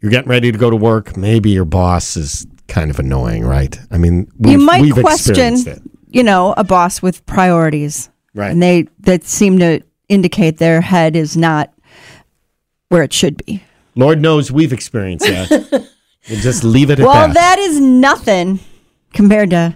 you're 0.00 0.10
getting 0.10 0.28
ready 0.30 0.50
to 0.52 0.58
go 0.58 0.70
to 0.70 0.76
work. 0.76 1.16
Maybe 1.16 1.50
your 1.50 1.64
boss 1.64 2.16
is 2.16 2.46
kind 2.68 2.90
of 2.90 2.98
annoying, 2.98 3.44
right? 3.44 3.78
I 3.90 3.98
mean, 3.98 4.30
you 4.44 4.58
might 4.58 4.90
question, 4.92 5.54
it. 5.68 5.82
you 6.08 6.22
know, 6.22 6.54
a 6.56 6.64
boss 6.64 7.02
with 7.02 7.24
priorities, 7.26 8.08
Right. 8.34 8.50
and 8.52 8.62
they 8.62 8.86
that 9.00 9.24
seem 9.24 9.58
to 9.58 9.80
indicate 10.08 10.58
their 10.58 10.80
head 10.80 11.16
is 11.16 11.36
not 11.36 11.72
where 12.88 13.02
it 13.02 13.12
should 13.12 13.44
be. 13.44 13.62
Lord 13.96 14.20
knows 14.20 14.50
we've 14.52 14.72
experienced 14.72 15.26
that. 15.26 15.50
we'll 16.30 16.40
just 16.40 16.64
leave 16.64 16.90
it 16.90 17.00
at 17.00 17.06
Well, 17.06 17.28
that. 17.28 17.34
that 17.34 17.58
is 17.58 17.80
nothing 17.80 18.60
compared 19.12 19.50
to 19.50 19.74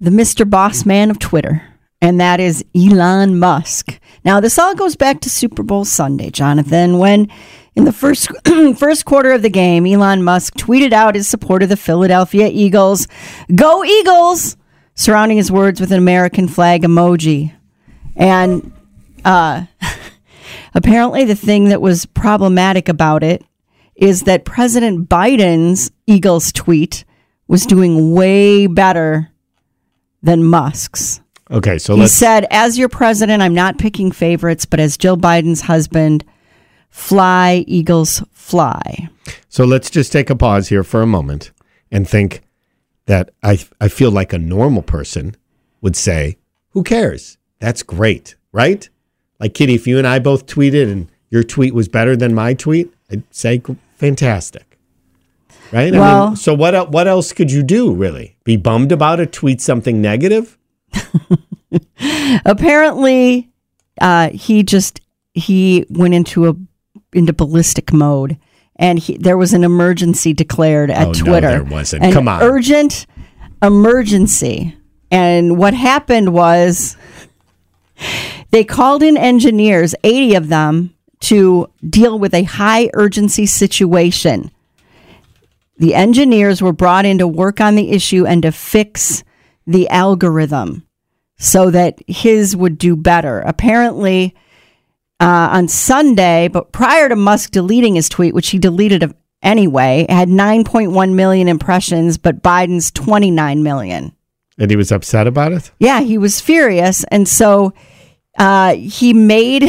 the 0.00 0.10
Mr. 0.10 0.48
Boss 0.48 0.84
Man 0.86 1.10
of 1.10 1.18
Twitter, 1.18 1.62
and 2.00 2.18
that 2.20 2.40
is 2.40 2.64
Elon 2.74 3.38
Musk. 3.38 3.98
Now, 4.24 4.40
this 4.40 4.58
all 4.58 4.74
goes 4.74 4.96
back 4.96 5.20
to 5.20 5.30
Super 5.30 5.62
Bowl 5.62 5.84
Sunday, 5.84 6.30
Jonathan, 6.30 6.98
when 6.98 7.28
in 7.76 7.84
the 7.84 7.92
first 7.92 8.28
first 8.76 9.04
quarter 9.04 9.32
of 9.32 9.42
the 9.42 9.50
game, 9.50 9.86
Elon 9.86 10.22
Musk 10.22 10.54
tweeted 10.54 10.92
out 10.92 11.14
his 11.14 11.26
support 11.28 11.62
of 11.62 11.68
the 11.68 11.76
Philadelphia 11.76 12.48
Eagles. 12.52 13.08
Go 13.54 13.84
Eagles! 13.84 14.56
Surrounding 14.96 15.36
his 15.38 15.50
words 15.50 15.80
with 15.80 15.90
an 15.90 15.98
American 15.98 16.46
flag 16.46 16.82
emoji. 16.82 17.52
And 18.14 18.72
uh, 19.24 19.64
apparently, 20.74 21.24
the 21.24 21.34
thing 21.34 21.70
that 21.70 21.82
was 21.82 22.06
problematic 22.06 22.88
about 22.88 23.24
it 23.24 23.44
is 23.96 24.22
that 24.22 24.44
President 24.44 25.08
Biden's 25.08 25.90
Eagles 26.06 26.52
tweet 26.52 27.04
was 27.48 27.66
doing 27.66 28.12
way 28.12 28.66
better 28.68 29.30
than 30.22 30.44
Musk's. 30.44 31.20
okay, 31.50 31.76
so 31.78 31.96
He 31.96 32.06
said, 32.06 32.46
As 32.50 32.78
your 32.78 32.88
president, 32.88 33.42
I'm 33.42 33.54
not 33.54 33.78
picking 33.78 34.10
favorites, 34.12 34.64
but 34.64 34.80
as 34.80 34.96
Jill 34.96 35.16
Biden's 35.16 35.62
husband, 35.62 36.24
fly, 36.94 37.64
Eagles, 37.66 38.22
fly. 38.30 39.08
So 39.48 39.64
let's 39.64 39.90
just 39.90 40.12
take 40.12 40.30
a 40.30 40.36
pause 40.36 40.68
here 40.68 40.84
for 40.84 41.02
a 41.02 41.06
moment 41.06 41.50
and 41.90 42.08
think 42.08 42.42
that 43.06 43.30
I 43.42 43.58
I 43.80 43.88
feel 43.88 44.12
like 44.12 44.32
a 44.32 44.38
normal 44.38 44.82
person 44.82 45.34
would 45.82 45.96
say, 45.96 46.36
"Who 46.70 46.84
cares? 46.84 47.36
That's 47.58 47.82
great, 47.82 48.36
right?" 48.52 48.88
Like 49.40 49.54
Kitty, 49.54 49.74
if 49.74 49.86
you 49.88 49.98
and 49.98 50.06
I 50.06 50.20
both 50.20 50.46
tweeted 50.46 50.90
and 50.90 51.08
your 51.30 51.42
tweet 51.42 51.74
was 51.74 51.88
better 51.88 52.16
than 52.16 52.32
my 52.32 52.54
tweet, 52.54 52.94
I'd 53.10 53.24
say 53.34 53.60
fantastic. 53.96 54.78
Right? 55.72 55.92
I 55.92 55.98
Well- 55.98 56.26
mean, 56.28 56.36
so 56.36 56.54
what 56.54 56.92
what 56.92 57.08
else 57.08 57.32
could 57.32 57.50
you 57.50 57.64
do 57.64 57.92
really? 57.92 58.36
Be 58.44 58.56
bummed 58.56 58.92
about 58.92 59.18
it, 59.18 59.32
tweet 59.32 59.60
something 59.60 60.00
negative? 60.00 60.56
Apparently, 62.44 63.50
uh, 64.00 64.30
he 64.30 64.62
just 64.62 65.00
he 65.34 65.84
went 65.90 66.14
into 66.14 66.46
a 66.48 66.54
into 67.14 67.32
ballistic 67.32 67.92
mode, 67.92 68.36
and 68.76 68.98
he, 68.98 69.16
there 69.16 69.36
was 69.38 69.52
an 69.52 69.64
emergency 69.64 70.32
declared 70.32 70.90
at 70.90 71.06
Oh, 71.08 71.12
no, 71.12 71.18
Twitter. 71.24 71.48
there 71.48 71.64
wasn't. 71.64 72.04
An 72.04 72.12
Come 72.12 72.28
on. 72.28 72.42
urgent 72.42 73.06
emergency. 73.62 74.76
And 75.10 75.58
what 75.58 75.74
happened 75.74 76.32
was 76.32 76.96
they 78.50 78.64
called 78.64 79.02
in 79.02 79.16
engineers, 79.16 79.94
80 80.04 80.34
of 80.34 80.48
them, 80.48 80.94
to 81.20 81.68
deal 81.88 82.18
with 82.18 82.34
a 82.34 82.42
high 82.42 82.90
urgency 82.94 83.46
situation. 83.46 84.50
The 85.78 85.94
engineers 85.94 86.60
were 86.62 86.72
brought 86.72 87.06
in 87.06 87.18
to 87.18 87.26
work 87.28 87.60
on 87.60 87.74
the 87.74 87.90
issue 87.90 88.26
and 88.26 88.42
to 88.42 88.52
fix 88.52 89.24
the 89.66 89.88
algorithm 89.88 90.86
so 91.38 91.70
that 91.70 91.98
his 92.06 92.54
would 92.56 92.78
do 92.78 92.94
better. 92.96 93.40
Apparently, 93.40 94.34
uh, 95.24 95.48
on 95.52 95.68
Sunday, 95.68 96.48
but 96.48 96.70
prior 96.70 97.08
to 97.08 97.16
Musk 97.16 97.50
deleting 97.50 97.94
his 97.94 98.10
tweet, 98.10 98.34
which 98.34 98.50
he 98.50 98.58
deleted 98.58 99.14
anyway, 99.42 100.04
had 100.10 100.28
9.1 100.28 101.14
million 101.14 101.48
impressions, 101.48 102.18
but 102.18 102.42
Biden's 102.42 102.90
29 102.90 103.62
million. 103.62 104.14
And 104.58 104.70
he 104.70 104.76
was 104.76 104.92
upset 104.92 105.26
about 105.26 105.52
it? 105.52 105.70
Yeah, 105.78 106.02
he 106.02 106.18
was 106.18 106.42
furious. 106.42 107.04
And 107.04 107.26
so 107.26 107.72
uh, 108.38 108.74
he 108.74 109.14
made 109.14 109.66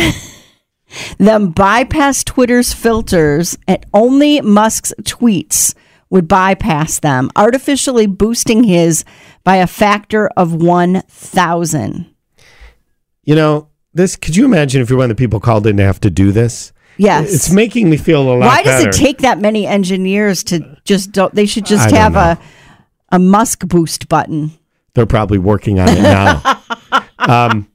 them 1.20 1.52
bypass 1.52 2.26
Twitter's 2.26 2.74
filters, 2.74 3.58
and 3.66 3.86
only 3.94 4.42
Musk's 4.42 4.94
tweets 5.04 5.74
would 6.10 6.28
bypass 6.28 7.00
them, 7.00 7.30
artificially 7.38 8.08
boosting 8.08 8.66
his 8.66 9.06
by 9.46 9.56
a 9.56 9.68
factor 9.68 10.28
of 10.36 10.54
1,000. 10.54 12.14
You 13.24 13.36
know, 13.36 13.70
this 13.96 14.16
could 14.16 14.36
you 14.36 14.46
imagine 14.46 14.82
if 14.82 14.90
you're 14.90 15.00
one 15.00 15.10
of 15.10 15.18
the 15.18 15.22
people 15.22 15.40
called 15.40 15.66
in 15.66 15.78
to 15.78 15.84
have 15.84 16.00
to 16.02 16.10
do 16.12 16.32
this? 16.32 16.72
Yes. 16.98 17.34
It's 17.34 17.50
making 17.52 17.90
me 17.90 17.98
feel 17.98 18.22
a 18.22 18.36
lot 18.38 18.40
Why 18.40 18.62
does 18.62 18.84
better. 18.84 18.90
it 18.90 18.94
take 18.94 19.18
that 19.20 19.40
many 19.40 19.66
engineers 19.66 20.44
to 20.46 20.78
just 20.86 21.12
don't? 21.12 21.34
They 21.34 21.46
should 21.48 21.66
just 21.66 21.92
I 21.92 21.98
have 21.98 22.16
a 22.16 22.40
a 23.12 23.20
Musk 23.20 23.68
boost 23.68 24.08
button. 24.08 24.52
They're 24.94 25.06
probably 25.06 25.38
working 25.40 25.80
on 25.80 25.90
it 25.90 26.02
now. 26.02 26.62
um, 27.20 27.68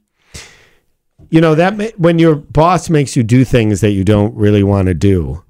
you 1.29 1.39
know 1.41 1.55
that 1.55 1.97
when 1.99 2.19
your 2.19 2.35
boss 2.35 2.89
makes 2.89 3.15
you 3.15 3.23
do 3.23 3.45
things 3.45 3.81
that 3.81 3.91
you 3.91 4.03
don't 4.03 4.33
really 4.35 4.63
want 4.63 4.87
to 4.87 4.93
do. 4.93 5.43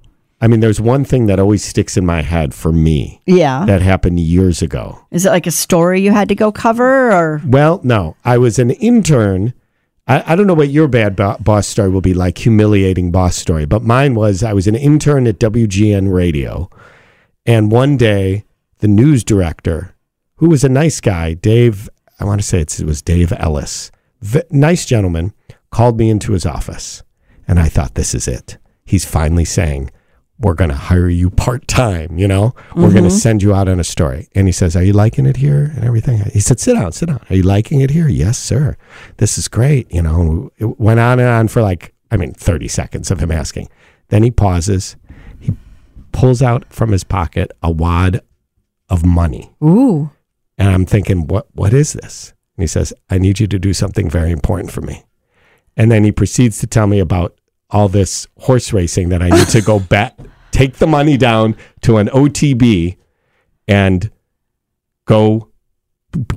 I 0.44 0.48
mean, 0.48 0.60
there's 0.60 0.82
one 0.82 1.06
thing 1.06 1.28
that 1.28 1.40
always 1.40 1.64
sticks 1.64 1.96
in 1.98 2.04
my 2.06 2.24
head 2.24 2.56
for 2.56 2.72
me 2.72 3.22
Yeah. 3.28 3.64
that 3.66 3.84
happened 3.84 4.20
years 4.20 4.64
ago. 4.64 4.98
Is 5.12 5.24
it 5.28 5.30
like 5.30 5.46
a 5.46 5.52
story 5.52 6.02
you 6.02 6.12
had 6.12 6.30
to 6.30 6.36
go 6.36 6.52
cover, 6.52 7.12
or 7.12 7.42
Well, 7.46 7.80
no, 7.84 8.16
I 8.26 8.40
was 8.40 8.58
an 8.58 8.72
intern. 8.72 9.54
I, 10.08 10.34
I 10.34 10.36
don't 10.36 10.48
know 10.48 10.54
what 10.54 10.70
your 10.70 10.88
bad 10.88 11.16
bo- 11.16 11.38
boss 11.40 11.68
story 11.68 11.90
will 11.90 12.02
be 12.02 12.14
like, 12.14 12.38
humiliating 12.38 13.12
boss 13.12 13.36
story, 13.36 13.66
but 13.66 13.84
mine 13.84 14.16
was 14.16 14.44
I 14.44 14.54
was 14.54 14.68
an 14.68 14.76
intern 14.76 15.28
at 15.28 15.40
WGN 15.40 16.12
Radio. 16.14 16.70
And 17.46 17.72
one 17.72 17.98
day, 17.98 18.46
the 18.80 18.88
news 18.88 19.24
director, 19.24 19.96
who 20.38 20.50
was 20.50 20.64
a 20.64 20.70
nice 20.70 21.00
guy, 21.02 21.34
Dave, 21.34 21.90
I 22.20 22.26
want 22.26 22.42
to 22.42 22.48
say 22.48 22.62
it 22.62 22.82
was 22.82 23.02
Dave 23.02 23.32
Ellis, 23.38 23.92
v- 24.22 24.44
nice 24.52 24.86
gentleman, 24.86 25.34
called 25.72 25.98
me 25.98 26.10
into 26.10 26.34
his 26.34 26.46
office. 26.46 27.04
And 27.48 27.60
I 27.60 27.68
thought, 27.68 27.96
this 27.96 28.14
is 28.14 28.28
it. 28.28 28.58
He's 28.86 29.06
finally 29.06 29.46
saying, 29.46 29.92
we're 30.42 30.56
going 30.56 30.70
to 30.70 30.76
hire 30.76 31.08
you 31.08 31.30
part 31.30 31.68
time, 31.68 32.18
you 32.18 32.28
know? 32.28 32.54
We're 32.76 32.92
going 32.92 33.04
to 33.04 33.10
mm-hmm. 33.10 33.18
send 33.18 33.44
you 33.44 33.54
out 33.54 33.68
on 33.68 33.80
a 33.80 33.84
story. 33.84 34.28
And 34.34 34.48
he 34.48 34.52
says, 34.52 34.76
Are 34.76 34.84
you 34.84 34.94
liking 34.94 35.26
it 35.26 35.38
here 35.38 35.72
and 35.76 35.86
everything? 35.86 36.20
He 36.32 36.40
said, 36.40 36.60
Sit 36.60 36.74
down, 36.74 36.92
sit 36.92 37.08
down. 37.08 37.24
Are 37.30 37.36
you 37.36 37.44
liking 37.44 37.82
it 37.82 37.92
here? 37.92 38.08
Yes, 38.08 38.38
sir. 38.38 38.76
This 39.18 39.38
is 39.38 39.48
great. 39.48 39.92
You 39.94 40.02
know, 40.02 40.22
and 40.22 40.52
it 40.58 40.80
went 40.80 41.00
on 41.00 41.20
and 41.20 41.30
on 41.30 41.48
for 41.48 41.62
like, 41.62 41.94
I 42.10 42.18
mean, 42.18 42.34
30 42.34 42.68
seconds 42.68 43.12
of 43.12 43.20
him 43.20 43.32
asking. 43.32 43.70
Then 44.10 44.24
he 44.24 44.32
pauses. 44.32 44.96
He 45.40 45.54
pulls 46.12 46.42
out 46.42 46.72
from 46.74 46.92
his 46.92 47.04
pocket 47.04 47.52
a 47.62 47.72
wad 47.72 48.22
of 48.90 49.06
money. 49.06 49.52
ooh, 49.64 50.12
And 50.58 50.70
I'm 50.70 50.86
thinking, 50.86 51.28
what 51.28 51.48
what 51.54 51.74
is 51.74 51.94
this? 51.94 52.34
And 52.58 52.64
he 52.64 52.68
says, 52.68 52.94
I 53.10 53.18
need 53.18 53.40
you 53.40 53.48
to 53.48 53.58
do 53.58 53.74
something 53.74 54.10
very 54.10 54.32
important 54.32 54.72
for 54.72 54.82
me. 54.82 55.06
And 55.78 55.90
then 55.90 56.04
he 56.04 56.12
proceeds 56.12 56.60
to 56.60 56.68
tell 56.68 56.88
me 56.88 57.00
about 57.00 57.40
all 57.72 57.88
this 57.88 58.28
horse 58.40 58.74
racing 58.74 59.10
that 59.10 59.22
I 59.22 59.30
need 59.30 59.48
to 59.50 59.62
go 59.62 59.80
bet, 59.96 60.20
take 60.52 60.76
the 60.76 60.88
money 60.88 61.18
down 61.18 61.56
to 61.82 61.98
an 61.98 62.08
OTB 62.10 62.98
and 63.68 64.12
go 65.06 65.50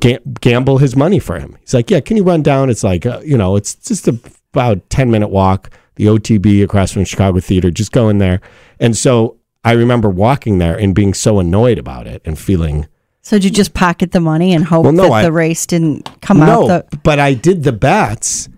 ga- 0.01 0.19
gamble 0.41 0.79
his 0.79 0.95
money 0.97 1.19
for 1.19 1.39
him. 1.39 1.57
He's 1.61 1.75
like, 1.75 1.91
yeah, 1.91 2.01
can 2.01 2.17
you 2.17 2.23
run 2.25 2.43
down? 2.43 2.71
It's 2.71 2.85
like, 2.85 3.05
uh, 3.07 3.21
you 3.25 3.37
know, 3.37 3.57
it's 3.57 3.75
just 3.75 4.07
a, 4.09 4.19
about 4.53 4.89
10 4.91 5.11
minute 5.11 5.29
walk, 5.29 5.71
the 5.97 6.07
OTB 6.07 6.63
across 6.63 6.93
from 6.93 7.05
Chicago 7.05 7.41
Theater, 7.41 7.71
just 7.71 7.93
go 7.93 8.09
in 8.09 8.19
there. 8.19 8.41
And 8.81 8.97
so 8.97 9.37
I 9.65 9.73
remember 9.73 10.09
walking 10.11 10.59
there 10.59 10.77
and 10.79 10.95
being 10.95 11.15
so 11.15 11.39
annoyed 11.39 11.79
about 11.79 12.07
it 12.07 12.23
and 12.25 12.39
feeling 12.39 12.87
So 13.23 13.37
did 13.37 13.45
you 13.45 13.51
just 13.51 13.75
pocket 13.75 14.13
the 14.13 14.21
money 14.21 14.53
and 14.53 14.65
hope 14.65 14.85
Well, 14.85 14.93
no, 14.93 15.05
that 15.05 15.13
I- 15.13 15.23
the 15.23 15.33
race 15.33 15.67
didn't 15.67 16.09
come 16.21 16.39
no, 16.39 16.71
out? 16.71 16.91
The, 16.91 16.97
but 16.99 17.19
I 17.19 17.35
did 17.35 17.65
the 17.65 17.73
bets. 17.73 18.49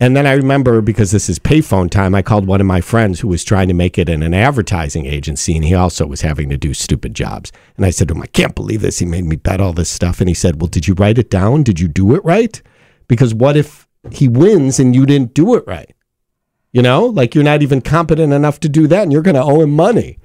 And 0.00 0.16
then 0.16 0.26
I 0.26 0.32
remember 0.32 0.80
because 0.80 1.12
this 1.12 1.28
is 1.28 1.38
payphone 1.38 1.88
time, 1.88 2.14
I 2.14 2.22
called 2.22 2.46
one 2.46 2.60
of 2.60 2.66
my 2.66 2.80
friends 2.80 3.20
who 3.20 3.28
was 3.28 3.44
trying 3.44 3.68
to 3.68 3.74
make 3.74 3.96
it 3.96 4.08
in 4.08 4.24
an 4.24 4.34
advertising 4.34 5.06
agency, 5.06 5.54
and 5.54 5.64
he 5.64 5.74
also 5.74 6.04
was 6.06 6.22
having 6.22 6.48
to 6.48 6.56
do 6.56 6.74
stupid 6.74 7.14
jobs. 7.14 7.52
And 7.76 7.86
I 7.86 7.90
said 7.90 8.08
to 8.08 8.14
him, 8.14 8.22
I 8.22 8.26
can't 8.26 8.56
believe 8.56 8.80
this. 8.80 8.98
He 8.98 9.06
made 9.06 9.24
me 9.24 9.36
bet 9.36 9.60
all 9.60 9.72
this 9.72 9.88
stuff. 9.88 10.20
And 10.20 10.28
he 10.28 10.34
said, 10.34 10.60
Well, 10.60 10.66
did 10.66 10.88
you 10.88 10.94
write 10.94 11.18
it 11.18 11.30
down? 11.30 11.62
Did 11.62 11.78
you 11.78 11.86
do 11.86 12.14
it 12.14 12.24
right? 12.24 12.60
Because 13.06 13.34
what 13.34 13.56
if 13.56 13.86
he 14.10 14.26
wins 14.28 14.80
and 14.80 14.94
you 14.94 15.06
didn't 15.06 15.32
do 15.32 15.54
it 15.54 15.64
right? 15.66 15.94
You 16.72 16.82
know, 16.82 17.06
like 17.06 17.36
you're 17.36 17.44
not 17.44 17.62
even 17.62 17.80
competent 17.80 18.32
enough 18.32 18.58
to 18.60 18.68
do 18.68 18.88
that, 18.88 19.04
and 19.04 19.12
you're 19.12 19.22
going 19.22 19.36
to 19.36 19.42
owe 19.42 19.60
him 19.60 19.70
money. 19.70 20.18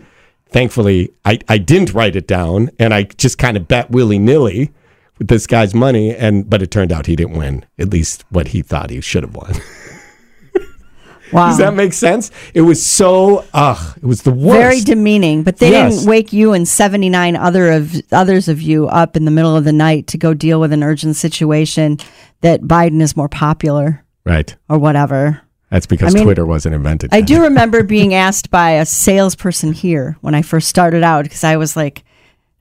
Thankfully, 0.48 1.12
I, 1.24 1.38
I 1.48 1.60
didn't 1.60 1.94
write 1.94 2.16
it 2.16 2.26
down, 2.26 2.72
and 2.80 2.92
I 2.92 3.04
just 3.04 3.38
kind 3.38 3.56
of 3.56 3.68
bet 3.68 3.92
willy 3.92 4.18
nilly 4.18 4.74
with 5.20 5.28
this 5.28 5.46
guy's 5.46 5.76
money, 5.76 6.16
and 6.16 6.50
but 6.50 6.62
it 6.64 6.72
turned 6.72 6.92
out 6.92 7.06
he 7.06 7.16
didn't 7.16 7.38
win. 7.38 7.66
At 7.78 7.90
least 7.90 8.26
what 8.30 8.50
he 8.50 8.62
thought 8.62 8.90
he 8.90 9.02
should 9.02 9.24
have 9.24 9.36
won. 9.36 9.54
wow. 11.32 11.50
Does 11.50 11.58
that 11.60 11.76
make 11.76 11.94
sense? 11.94 12.32
It 12.54 12.62
was 12.62 12.84
so 12.84 13.46
ugh, 13.54 13.98
it 13.98 14.06
was 14.06 14.24
the 14.24 14.32
worst. 14.32 14.60
Very 14.60 14.80
demeaning, 14.82 15.44
but 15.44 15.58
they 15.58 15.72
Yes. 15.72 15.98
didn't 15.98 16.10
wake 16.10 16.34
you 16.34 16.54
and 16.54 16.68
79 16.68 17.36
other 17.36 17.72
of 17.72 17.96
others 18.12 18.48
of 18.48 18.62
you 18.62 18.88
up 18.88 19.16
in 19.16 19.26
the 19.26 19.32
middle 19.32 19.56
of 19.56 19.64
the 19.66 19.74
night 19.74 20.08
to 20.08 20.18
go 20.18 20.34
deal 20.34 20.60
with 20.60 20.74
an 20.74 20.84
urgent 20.84 21.16
situation 21.16 21.98
that 22.42 22.62
Biden 22.62 23.02
is 23.02 23.16
more 23.16 23.30
popular 23.30 24.04
right. 24.26 24.56
or 24.70 24.80
whatever. 24.80 25.42
That's 25.70 25.86
because 25.86 26.16
I 26.16 26.18
mean, 26.18 26.24
Twitter 26.24 26.48
wasn't 26.48 26.74
invented. 26.74 27.14
I 27.14 27.22
do 27.22 27.44
remember 27.44 27.84
being 27.98 28.16
asked 28.16 28.50
by 28.50 28.72
a 28.72 28.86
salesperson 28.86 29.74
here 29.74 30.18
when 30.22 30.34
I 30.34 30.42
first 30.42 30.68
started 30.68 31.04
out 31.04 31.26
because 31.26 31.44
I 31.44 31.58
was 31.58 31.76
like 31.76 32.04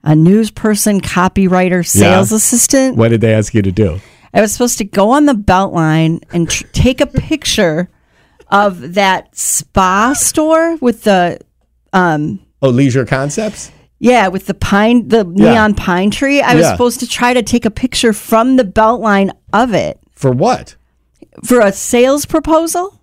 a 0.03 0.15
news 0.15 0.49
person, 0.51 1.01
copywriter, 1.01 1.85
sales 1.85 2.31
Yeah. 2.31 2.37
assistant. 2.37 2.97
What 2.97 3.09
did 3.09 3.21
they 3.21 3.33
ask 3.33 3.53
you 3.53 3.61
to 3.61 3.71
do? 3.71 3.99
I 4.33 4.41
was 4.41 4.51
supposed 4.51 4.77
to 4.77 4.83
go 4.85 5.11
on 5.11 5.25
the 5.25 5.33
Beltline 5.33 6.21
and 6.31 6.49
tr- 6.49 6.65
take 6.71 7.01
a 7.01 7.07
picture 7.07 7.89
of 8.49 8.93
that 8.93 9.35
spa 9.35 10.13
store 10.13 10.77
with 10.77 11.03
the 11.03 11.39
um, 11.93 12.39
Oh, 12.61 12.69
leisure 12.69 13.05
concepts. 13.05 13.71
yeah 13.99 14.27
with 14.27 14.45
the 14.45 14.53
pine 14.53 15.07
the 15.07 15.25
Yeah. 15.35 15.53
neon 15.53 15.73
pine 15.73 16.11
tree. 16.11 16.41
I 16.41 16.53
was 16.55 16.65
Yeah. 16.65 16.71
supposed 16.73 16.99
to 17.01 17.07
try 17.07 17.33
to 17.33 17.41
take 17.41 17.65
a 17.65 17.71
picture 17.71 18.13
from 18.13 18.55
the 18.57 18.63
Beltline 18.63 19.31
of 19.53 19.73
it 19.73 19.99
For 20.15 20.31
what? 20.31 20.75
for 21.43 21.59
a 21.61 21.71
sales 21.71 22.25
proposal. 22.25 22.98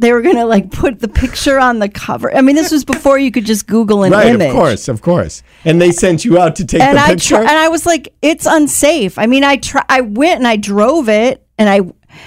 They 0.00 0.12
were 0.12 0.22
gonna 0.22 0.46
like 0.46 0.70
put 0.70 1.00
the 1.00 1.08
picture 1.08 1.58
on 1.58 1.80
the 1.80 1.88
cover. 1.88 2.32
I 2.34 2.40
mean, 2.40 2.54
this 2.54 2.70
was 2.70 2.84
before 2.84 3.18
you 3.18 3.32
could 3.32 3.44
just 3.44 3.66
Google 3.66 4.04
an 4.04 4.12
right, 4.12 4.28
image. 4.28 4.48
of 4.50 4.54
course, 4.54 4.88
of 4.88 5.02
course. 5.02 5.42
And 5.64 5.80
they 5.82 5.90
sent 5.90 6.24
you 6.24 6.38
out 6.38 6.54
to 6.56 6.64
take 6.64 6.80
and 6.80 6.96
the 6.96 7.02
I 7.02 7.08
picture. 7.08 7.34
tr- 7.34 7.40
and 7.40 7.48
I 7.50 7.68
was 7.68 7.84
like, 7.84 8.14
it's 8.22 8.46
unsafe. 8.46 9.18
I 9.18 9.26
mean, 9.26 9.42
I 9.42 9.56
try, 9.56 9.84
I 9.88 10.02
went 10.02 10.38
and 10.38 10.46
I 10.46 10.54
drove 10.56 11.08
it, 11.08 11.44
and 11.58 11.68
I, 11.68 11.80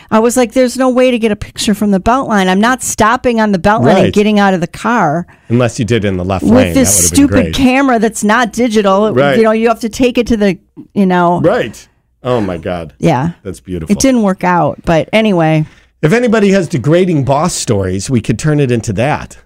I 0.09 0.19
was 0.19 0.35
like, 0.35 0.51
there's 0.51 0.75
no 0.77 0.89
way 0.89 1.11
to 1.11 1.17
get 1.19 1.31
a 1.31 1.35
picture 1.37 1.73
from 1.73 1.91
the 1.91 1.99
Beltline. 2.01 2.47
I'm 2.47 2.59
not 2.59 2.81
stopping 2.83 3.39
on 3.39 3.53
the 3.53 3.57
Beltline 3.59 3.85
Right. 3.85 4.03
and 4.05 4.13
getting 4.13 4.37
out 4.37 4.53
of 4.53 4.59
the 4.59 4.67
car 4.67 5.25
Unless 5.47 5.79
you 5.79 5.85
did 5.85 6.03
in 6.03 6.17
the 6.17 6.25
left 6.25 6.43
with 6.43 6.51
lane. 6.53 6.73
this 6.73 7.09
that 7.09 7.17
would 7.19 7.29
been 7.29 7.39
stupid 7.45 7.55
camera 7.55 7.99
that's 7.99 8.23
not 8.23 8.51
digital. 8.51 9.13
Right. 9.13 9.37
You 9.37 9.43
know, 9.43 9.51
you 9.51 9.69
have 9.69 9.79
to 9.79 9.89
take 9.89 10.17
it 10.17 10.27
to 10.27 10.35
the, 10.37 10.59
you 10.93 11.05
know, 11.05 11.39
Right. 11.39 11.87
Oh 12.23 12.39
my 12.41 12.57
God. 12.57 12.93
yeah. 12.99 13.31
That's 13.43 13.61
beautiful. 13.61 13.91
It 13.93 13.99
didn't 13.99 14.23
work 14.23 14.43
out, 14.43 14.79
but 14.83 15.07
anyway. 15.13 15.65
If 16.01 16.13
anybody 16.13 16.49
has 16.51 16.67
degrading 16.67 17.25
boss 17.25 17.53
stories, 17.53 18.09
we 18.09 18.21
could 18.21 18.39
turn 18.39 18.59
it 18.59 18.71
into 18.71 18.91
that. 18.93 19.37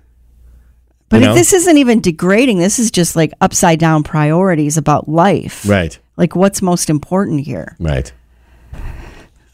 But 1.10 1.18
You 1.18 1.24
if 1.24 1.28
know? 1.30 1.36
this 1.36 1.54
isn't 1.54 1.78
even 1.78 2.00
degrading. 2.00 2.60
This 2.60 2.80
is 2.80 2.92
just 2.92 3.16
like 3.16 3.34
upside 3.42 3.78
down 3.80 4.04
priorities 4.04 4.78
about 4.78 5.10
life. 5.10 5.68
Right. 5.68 6.00
Like 6.18 6.36
what's 6.36 6.62
most 6.62 6.90
important 6.90 7.42
here? 7.42 7.76
Right. 7.80 8.12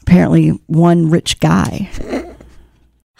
Apparently, 0.02 0.50
one 0.66 1.10
rich 1.10 1.40
guy. 1.40 1.90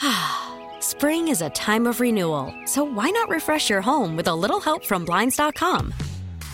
Spring 0.80 1.28
is 1.28 1.42
a 1.42 1.50
time 1.50 1.86
of 1.86 2.00
renewal, 2.00 2.54
so 2.66 2.84
why 2.84 3.10
not 3.10 3.28
refresh 3.28 3.68
your 3.68 3.80
home 3.80 4.16
with 4.16 4.28
a 4.28 4.34
little 4.34 4.60
help 4.60 4.84
from 4.84 5.04
Blinds.com? 5.04 5.92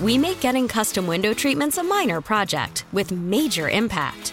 We 0.01 0.17
make 0.17 0.41
getting 0.41 0.69
custom 0.69 1.07
window 1.07 1.35
treatments 1.35 1.77
a 1.77 1.83
minor 1.83 2.21
project 2.21 2.85
with 2.93 3.11
major 3.13 3.69
impact. 3.69 4.33